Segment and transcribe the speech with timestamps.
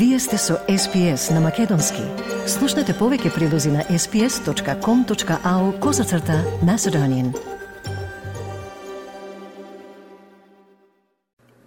[0.00, 2.00] Вие сте со SPS на Македонски.
[2.48, 7.34] Слушнете повеќе прилози на sps.com.au козацрта на Седонин.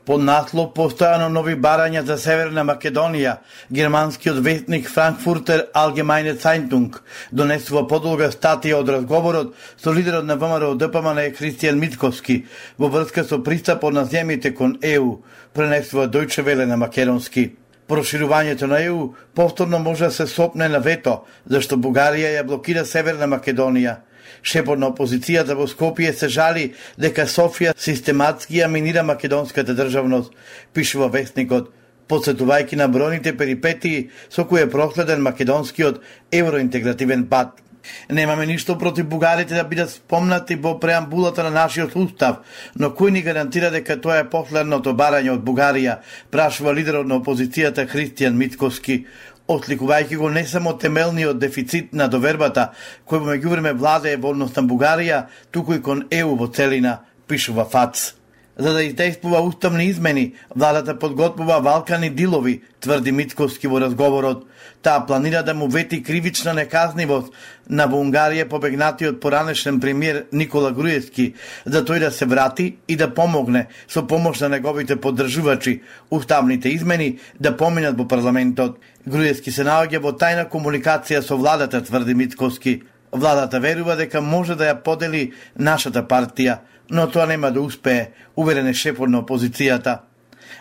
[0.05, 3.37] По наслов постојано нови барања за Северна Македонија,
[3.69, 6.97] германскиот вестник Франкфуртер Allgemeine Zeitung
[7.31, 12.45] донесува подолга статија од разговорот со лидерот на ВМРО ДПМН Христијан Митковски
[12.79, 15.19] во врска со пристапот на земјите кон ЕУ,
[15.53, 17.51] пренесува Дојче Веле на македонски.
[17.87, 23.27] Проширувањето на ЕУ повторно може да се сопне на вето, зашто Бугарија ја блокира Северна
[23.27, 23.97] Македонија.
[24.43, 30.31] Шепот на опозицијата во Скопје се жали дека Софија систематски ја минира македонската државност,
[30.73, 31.71] пишува вестникот,
[32.07, 37.62] подсетувајќи на бројните перипетии со кои е проследен македонскиот евроинтегративен пат.
[38.09, 42.39] Немаме ништо против бугарите да бидат спомнати во преамбулата на нашиот устав,
[42.75, 45.99] но кој ни гарантира дека тоа е последното барање од Бугарија,
[46.31, 49.03] прашува лидерот на опозицијата Христијан Митковски,
[49.47, 52.71] отликувајќи го не само темелниот дефицит на довербата
[53.05, 57.65] кој во меѓувреме владе во однос на Бугарија, туку и кон ЕУ во целина, пишува
[57.65, 58.22] ФАЦ.
[58.57, 64.45] За да издействува уставни измени, владата подготвува валкани дилови, тврди Митковски во разговорот.
[64.83, 67.33] Таа планира да му вети кривична неказнивост
[67.69, 71.33] на во Унгарија побегнатиот поранешен премиер Никола Груевски,
[71.65, 75.81] за тој да се врати и да помогне со помош на неговите поддржувачи
[76.11, 78.77] уставните измени да поминат во парламентот.
[79.07, 82.83] Груевски се наоѓа во тајна комуникација со владата, тврди Митковски.
[83.11, 86.59] Владата верува дека може да ја подели нашата партија,
[86.93, 89.97] но тоа нема да успее, уверен е шефот на опозицијата.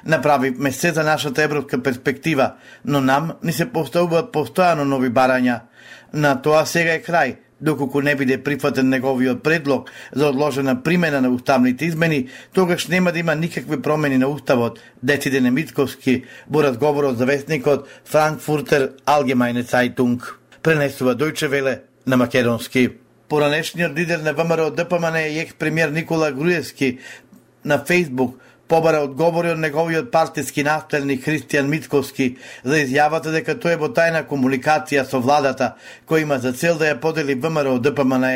[0.05, 2.53] Направи се за нашата европска перспектива,
[2.85, 5.61] но нам ни се поставуваат постојано нови барања.
[6.13, 11.31] На тоа сега е крај, доколку не биде прифатен неговиот предлог за одложена примена на
[11.31, 17.27] уставните измени, тогаш нема да има никакви промени на уставот, дециде Немитковски во разговорот за
[17.27, 20.21] вестникот Франкфуртер Allgemeine Zeitung.
[20.63, 23.02] Пренесува Дојче Веле на македонски.
[23.33, 26.99] Поранешниот лидер на ВМРО ДПМН и екс премиер Никола Груевски
[27.65, 28.39] на Фейсбук
[28.69, 32.27] побара одговори од неговиот партиски наставник Христијан Митковски
[32.65, 35.71] за изјавата дека тој е во тајна комуникација со владата
[36.05, 38.29] која има за цел да ја подели ВМРО ДПМН.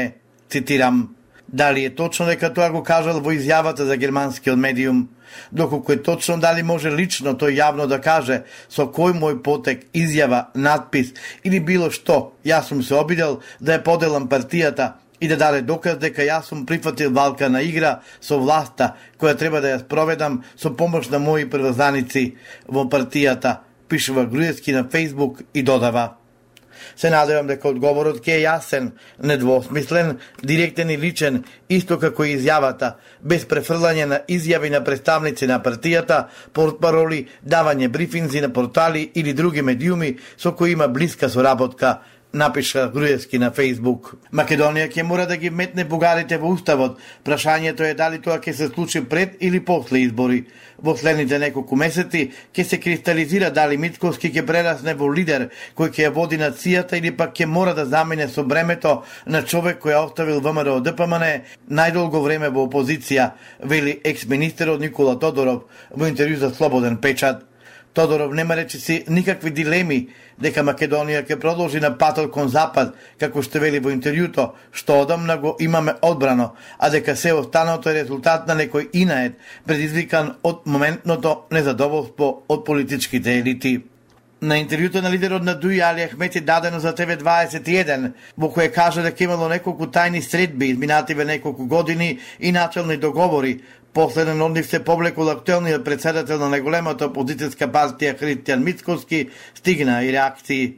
[0.49, 1.16] Цитирам,
[1.49, 5.09] Дали е точно дека тоа го кажал во изјавата за германскиот медиум?
[5.53, 10.51] Доколку е точно дали може лично тој јавно да каже со кој мој потек, изјава,
[10.55, 11.15] надпис
[11.45, 15.99] или било што, јас сум се обидел да ја поделам партијата и да даде доказ
[16.03, 20.75] дека јас сум прифатил валка на игра со власта која треба да ја спроведам со
[20.75, 22.37] помош на мои преврзаници
[22.67, 26.17] во партијата, пишува Груевски на Фейсбук и додава.
[26.97, 28.91] Се надевам дека одговорот ќе е јасен,
[29.23, 35.61] недвосмислен, директен и личен, исто како и изјавата, без префрлање на изјави на представници на
[35.63, 41.99] партијата, портпароли, давање брифинзи на портали или други медиуми со кои има блиска соработка
[42.37, 44.13] напиша Груевски на Фейсбук.
[44.33, 46.99] Македонија ќе мора да ги метне бугарите во уставот.
[47.25, 50.45] Прашањето е дали тоа ќе се случи пред или после избори.
[50.79, 56.07] Во следните неколку месеци ќе се кристализира дали Митковски ќе прерасне во лидер кој ќе
[56.07, 60.05] ја води нацијата или пак ќе мора да замине со бремето на човек кој ја
[60.05, 61.25] оставил ВМРО ДПМН
[61.73, 63.33] најдолго време во опозиција,
[63.65, 67.47] вели екс-министерот Никола Тодоров во интервју за Слободен печат.
[67.97, 69.97] Тодоров нема речиси никакви дилеми
[70.37, 75.39] дека Македонија ќе продолжи на патот кон запад, како што вели во интервјуто, што одамна
[75.41, 81.47] го имаме одбрано, а дека се останато е резултат на некој инаед, предизвикан од моментното
[81.57, 83.79] незадоволство од политичките елити.
[84.45, 89.25] На интервјуто на лидерот на Дуи Али Ахмети дадено за ТВ21, во кое кажа дека
[89.25, 93.63] имало неколку тајни средби изминативе неколку години и начални договори
[93.97, 99.21] Последен од нив се повлекол актуелниот председател на најголемата опозицијска партија Христијан Мицковски,
[99.57, 100.75] стигна и реакции.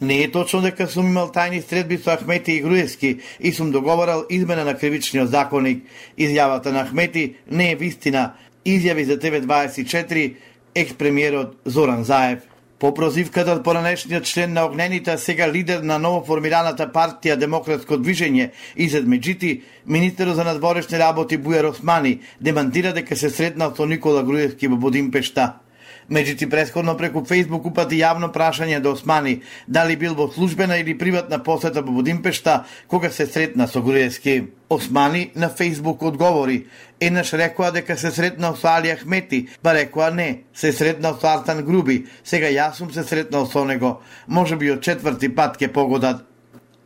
[0.00, 4.24] Не е точно дека сум имал тајни средби со Ахмети и Груевски и сум договорал
[4.30, 5.84] измена на кривичниот законник.
[6.16, 8.32] Изјавата на Ахмети не е вистина.
[8.64, 10.34] Изјави за ТВ24
[10.74, 12.53] екс-премиерот Зоран Заев.
[12.78, 19.06] По прозивката од поранешниот член на огнените, сега лидер на новоформираната партија Демократско движење Изед
[19.06, 24.76] Меджити, министерот за надворешни работи Бујар Османи демантира дека се сретнал со Никола Груевски во
[24.76, 25.63] Будимпешта.
[26.10, 31.38] Меѓути предходно преку Фейсбук упати јавно прашање до Османи дали бил во службена или приватна
[31.38, 34.50] посета во Будимпешта кога се сретна со Груевски.
[34.68, 36.66] Османи на Фейсбук одговори.
[37.00, 41.64] Еднаш рекоа дека се сретнал со Али Ахмети, па рекоа не, се сретнал со Артан
[41.64, 44.00] Груби, сега јас сум се сретнал со него.
[44.26, 46.24] Може би од четврти пат ке погодат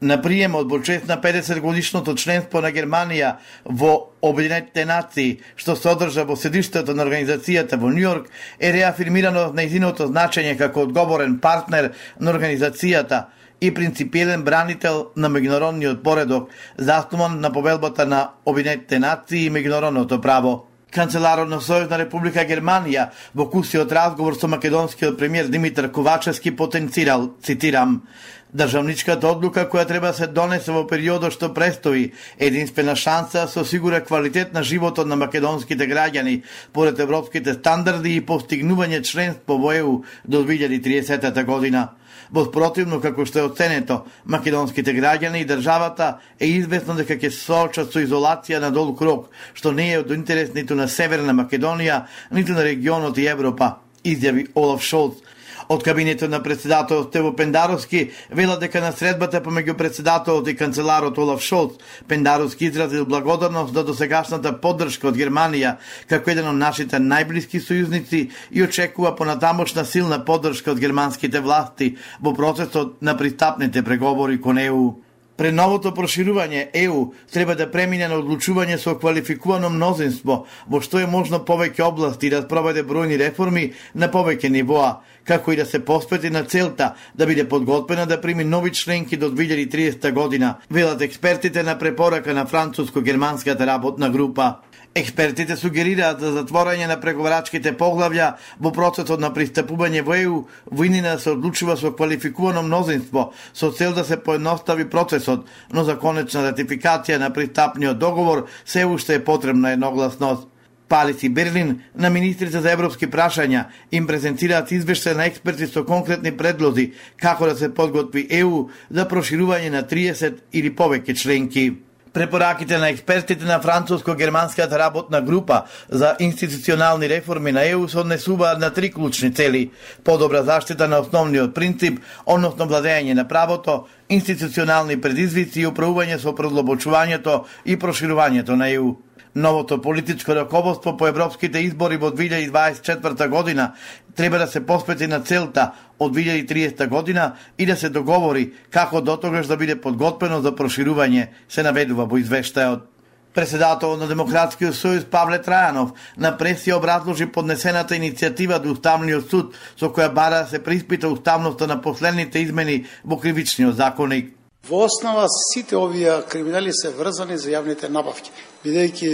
[0.00, 3.32] На приемот во чест на 50 годишното членство на Германија
[3.64, 8.28] во Обединетите нации, што се одржа во седиштето на организацијата во Њујорк,
[8.60, 11.90] е реафирмирано нејзиното значење како одговорен партнер
[12.20, 13.24] на организацијата
[13.60, 20.68] и принципиелен бранител на меѓународниот поредок, заснован на повелбата на Обединетите нации и меѓународното право.
[20.88, 28.06] Канцеларот на Сојузна Република Германија во кусиот разговор со македонскиот премиер Димитар Ковачевски потенцирал, цитирам,
[28.48, 34.00] Државничката одлука која треба се донесе во периодот што престои единствена шанса да со сигура
[34.00, 36.42] квалитет на животот на македонските граѓани
[36.72, 41.90] поред европските стандарди и постигнување членство во ЕУ до 2030 година.
[42.30, 47.44] Во спротивно, како што е оценето, македонските граѓани и државата е известно дека ќе се
[47.44, 52.06] соочат со изолација на долг рок, што не е од интерес ниту на Северна Македонија,
[52.32, 55.20] ниту на регионот и Европа, изјави Олаф Шолц,
[55.68, 61.42] Од кабинетот на председателот Тево Пендаровски вела дека на средбата помеѓу председателот и канцеларот Олаф
[61.42, 61.74] Шолц,
[62.08, 65.76] Пендаровски изразил благодарност за досегашната поддршка од Германија
[66.08, 72.34] како еден од нашите најблиски сојузници и очекува понатамошна силна поддршка од германските власти во
[72.34, 75.07] процесот на пристапните преговори кон ЕУ.
[75.38, 81.06] Пред новото проширување ЕУ треба да премине на одлучување со квалификувано мнозинство, во што е
[81.06, 86.30] можно повеќе области да спроведе бројни реформи на повеќе нивоа, како и да се посвети
[86.34, 91.78] на целта да биде подготвена да прими нови членки до 2030 година, велат експертите на
[91.78, 94.56] препорака на француско-германската работна група.
[94.94, 100.38] Експертите сугерираат за затворање на преговарачките поглавја во процесот на пристапување во ЕУ,
[100.72, 105.98] војнина да се одлучува со квалификувано мнозинство, со цел да се поедностави процесот, но за
[105.98, 110.48] конечна ратификација на пристапниот договор се уште е потребна едногласност.
[110.88, 116.32] Палис и Берлин на министрите за европски прашања им презентираат извештај на експерти со конкретни
[116.32, 121.66] предлози како да се подготви ЕУ за проширување на 30 или повеќе членки.
[122.12, 128.70] Препораките на експертите на француско-германската работна група за институционални реформи на ЕУ се однесуваат на
[128.70, 129.70] три клучни цели:
[130.04, 137.42] подобра заштита на основниот принцип, односно владење на правото, институционални предизвици и управување со продлобочувањето
[137.64, 138.96] и проширувањето на ЕУ.
[139.34, 143.72] Новото политичко раководство по европските избори во 2024 година
[144.16, 149.46] треба да се посвети на целта од 2030 година и да се договори како дотогаш
[149.46, 152.97] да биде подготвено за проширување, се наведува во извештајот.
[153.34, 159.92] Председател на Демократскиот сојуз Павле Трајанов на пресија образложи поднесената иницијатива до Уставниот суд со
[159.92, 164.34] која бара да се приспита уставноста на последните измени во кривичниот законник.
[164.68, 168.32] Во основа сите овие криминали се врзани за јавните набавки,
[168.64, 169.12] бидејќи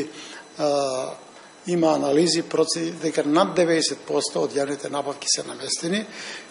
[1.66, 6.04] има анализи процеси дека над 90% од јавните набавки се наместени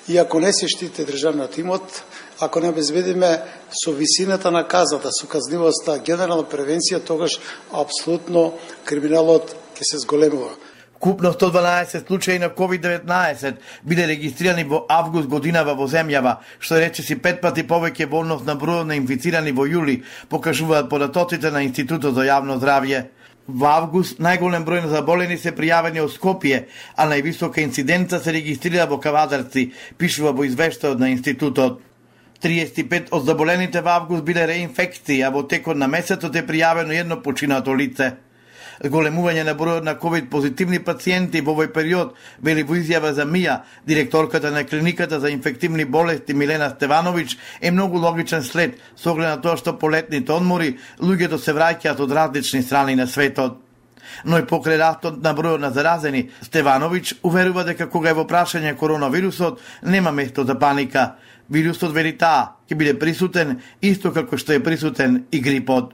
[0.08, 2.04] и ако не се штите државниот имот,
[2.40, 3.40] ако не обезбедиме
[3.70, 7.40] со висината на казата, со казнивоста, генерална превенција, тогаш
[7.72, 8.54] апсолутно
[8.86, 10.56] криминалот ќе се зголемува.
[11.04, 17.18] Купно 112 случаи на COVID-19 биле регистрирани во август годинава во земјава, што рече си
[17.20, 22.16] пет пати повеќе во однос на бројот на инфицирани во јули, покажуваат податоците на Институтот
[22.16, 23.10] за јавно здравје.
[23.48, 26.62] Во август најголем број на заболени се пријавени од Скопје,
[26.96, 31.82] а највисока инциденца се регистрира во Кавадарци, пишува во извештајот на институтот.
[32.44, 37.20] 35 од заболените во август биле реинфекции, а во текот на месецот е пријавено едно
[37.24, 38.14] починато лице
[38.90, 43.62] големување на бројот на ковид позитивни пациенти во овој период, вели во изјава за МИА,
[43.88, 49.42] директорката на клиниката за инфективни болести Милена Стевановиќ, е многу логичен след со оглед на
[49.42, 53.60] тоа што по летните одмори луѓето се враќаат од различни страни на светот.
[54.26, 58.76] Но и покрај растот на бројот на заразени, Стевановиќ уверува дека кога е во прашање
[58.76, 61.16] коронавирусот, нема место за паника.
[61.50, 65.94] Вирусот вели таа ќе биде присутен исто како што е присутен и грипот.